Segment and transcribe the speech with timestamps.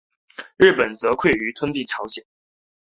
[0.57, 2.25] 日本则觊觎吞并朝鲜。